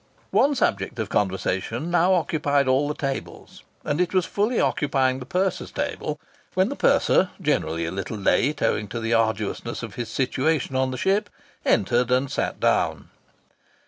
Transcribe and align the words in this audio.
One 0.31 0.55
subject 0.55 0.97
of 0.97 1.09
conversation 1.09 1.91
now 1.91 2.15
occupied 2.15 2.67
all 2.67 2.87
the 2.87 2.95
tables. 2.95 3.61
And 3.85 4.01
it 4.01 4.15
was 4.15 4.25
fully 4.25 4.59
occupying 4.59 5.19
the 5.19 5.27
purser's 5.27 5.69
table 5.71 6.19
when 6.55 6.69
the 6.69 6.75
purser, 6.75 7.29
generally 7.39 7.85
a 7.85 7.91
little 7.91 8.17
late, 8.17 8.63
owing 8.63 8.87
to 8.87 8.99
the 8.99 9.13
arduousness 9.13 9.83
of 9.83 9.93
his 9.93 10.09
situation 10.09 10.75
on 10.75 10.89
the 10.89 10.97
ship, 10.97 11.29
entered 11.63 12.09
and 12.09 12.31
sat 12.31 12.59
down. 12.59 13.09